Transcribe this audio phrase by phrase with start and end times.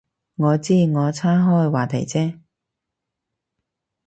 [0.35, 2.39] 我知，我岔开话题啫